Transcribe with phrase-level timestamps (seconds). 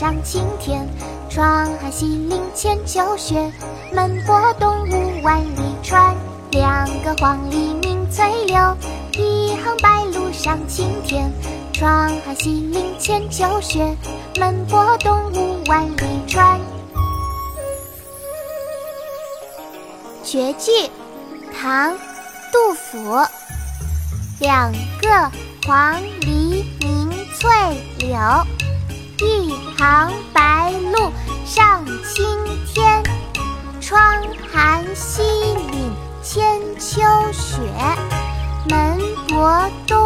[0.00, 0.88] 上青天。
[1.28, 3.52] 窗含西岭千秋雪，
[3.92, 6.16] 门泊东吴万里船。
[6.52, 8.74] 两个黄鹂鸣翠柳，
[9.18, 11.30] 一行白鹭上青天。
[11.74, 13.94] 窗含西岭千秋雪，
[14.38, 16.58] 门泊东吴万里船。
[20.24, 20.70] 绝句，
[21.60, 21.92] 唐·
[22.50, 23.22] 杜甫。
[24.38, 25.30] 两个
[25.66, 27.50] 黄鹂鸣翠
[27.98, 28.16] 柳，
[29.22, 31.12] 一行白鹭
[31.44, 32.26] 上青
[32.66, 33.02] 天。
[33.80, 34.02] 窗
[34.52, 35.22] 含西
[35.72, 37.60] 岭千秋雪，
[38.68, 38.98] 门
[39.28, 39.99] 泊东